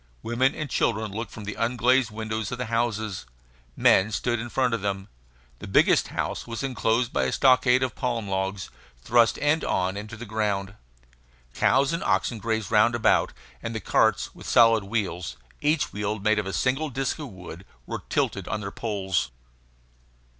Women 0.23 0.55
and 0.55 0.67
children 0.67 1.11
looked 1.11 1.29
from 1.31 1.43
the 1.43 1.53
unglazed 1.59 2.09
windows 2.09 2.51
of 2.51 2.57
the 2.57 2.65
houses; 2.73 3.27
men 3.77 4.11
stood 4.11 4.39
in 4.39 4.49
front 4.49 4.73
of 4.73 4.81
them. 4.81 5.09
The 5.59 5.67
biggest 5.67 6.07
house 6.07 6.47
was 6.47 6.63
enclosed 6.63 7.13
by 7.13 7.25
a 7.25 7.31
stockade 7.31 7.83
of 7.83 7.93
palm 7.93 8.27
logs, 8.27 8.71
thrust 9.03 9.37
end 9.39 9.63
on 9.63 9.95
into 9.95 10.17
the 10.17 10.25
ground. 10.25 10.73
Cows 11.53 11.93
and 11.93 12.03
oxen 12.03 12.39
grazed 12.39 12.71
round 12.71 12.95
about; 12.95 13.31
and 13.61 13.77
carts 13.83 14.33
with 14.33 14.49
solid 14.49 14.83
wheels, 14.85 15.37
each 15.61 15.93
wheel 15.93 16.17
made 16.17 16.39
of 16.39 16.47
a 16.47 16.53
single 16.53 16.89
disk 16.89 17.19
of 17.19 17.27
wood, 17.29 17.63
were 17.85 18.01
tilted 18.09 18.47
on 18.47 18.59
their 18.61 18.71
poles. 18.71 19.29